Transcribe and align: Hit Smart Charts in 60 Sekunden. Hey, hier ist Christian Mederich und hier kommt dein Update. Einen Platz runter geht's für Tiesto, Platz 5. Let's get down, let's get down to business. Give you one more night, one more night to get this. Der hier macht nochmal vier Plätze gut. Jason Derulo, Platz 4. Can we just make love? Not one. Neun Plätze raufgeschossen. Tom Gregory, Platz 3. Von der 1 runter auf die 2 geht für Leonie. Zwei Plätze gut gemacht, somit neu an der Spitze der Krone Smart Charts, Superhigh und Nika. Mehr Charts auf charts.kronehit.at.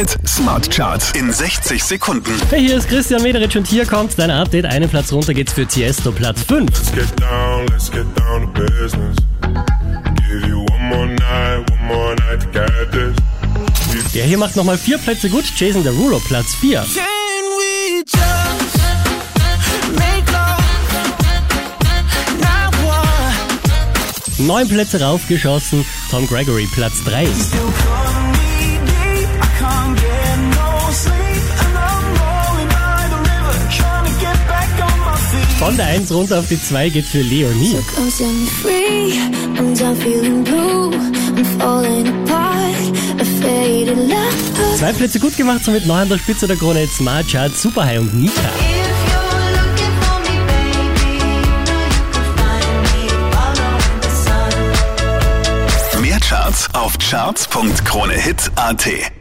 Hit 0.00 0.16
Smart 0.26 0.70
Charts 0.70 1.12
in 1.12 1.30
60 1.30 1.84
Sekunden. 1.84 2.32
Hey, 2.48 2.64
hier 2.64 2.78
ist 2.78 2.88
Christian 2.88 3.20
Mederich 3.20 3.54
und 3.54 3.66
hier 3.66 3.84
kommt 3.84 4.18
dein 4.18 4.30
Update. 4.30 4.64
Einen 4.64 4.88
Platz 4.88 5.12
runter 5.12 5.34
geht's 5.34 5.52
für 5.52 5.66
Tiesto, 5.66 6.10
Platz 6.10 6.42
5. 6.44 6.70
Let's 6.70 6.90
get 6.90 7.20
down, 7.20 7.66
let's 7.66 7.90
get 7.90 8.06
down 8.18 8.46
to 8.46 8.62
business. 8.62 9.14
Give 10.26 10.48
you 10.48 10.64
one 10.70 10.84
more 10.88 11.06
night, 11.06 11.70
one 11.70 11.84
more 11.86 12.14
night 12.14 12.40
to 12.40 12.46
get 12.50 12.90
this. 12.92 13.14
Der 14.14 14.24
hier 14.24 14.38
macht 14.38 14.56
nochmal 14.56 14.78
vier 14.78 14.96
Plätze 14.96 15.28
gut. 15.28 15.44
Jason 15.54 15.82
Derulo, 15.82 16.18
Platz 16.20 16.54
4. 16.54 16.78
Can 16.80 17.04
we 17.58 18.02
just 18.06 18.78
make 19.98 20.32
love? 20.32 20.64
Not 22.40 22.74
one. 22.86 24.46
Neun 24.46 24.66
Plätze 24.66 24.98
raufgeschossen. 25.02 25.84
Tom 26.10 26.26
Gregory, 26.26 26.66
Platz 26.72 27.04
3. 27.04 27.28
Von 35.70 35.76
der 35.76 35.86
1 35.86 36.10
runter 36.10 36.40
auf 36.40 36.48
die 36.48 36.60
2 36.60 36.88
geht 36.88 37.06
für 37.06 37.22
Leonie. 37.22 37.76
Zwei 44.76 44.92
Plätze 44.92 45.20
gut 45.20 45.36
gemacht, 45.36 45.64
somit 45.64 45.86
neu 45.86 46.00
an 46.00 46.08
der 46.08 46.18
Spitze 46.18 46.48
der 46.48 46.56
Krone 46.56 46.88
Smart 46.88 47.28
Charts, 47.28 47.62
Superhigh 47.62 48.00
und 48.00 48.12
Nika. 48.16 48.32
Mehr 56.00 56.18
Charts 56.18 56.68
auf 56.74 56.98
charts.kronehit.at. 56.98 59.19